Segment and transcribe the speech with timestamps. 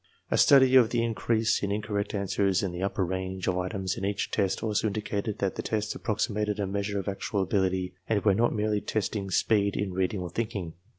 [0.31, 4.03] A study of the increase in incorrect answers in the upper range of items in
[4.03, 8.33] each test also indicated that the tests approximated a nieasure of actual ability and were
[8.33, 10.73] not merely testing speed in reading or thinking.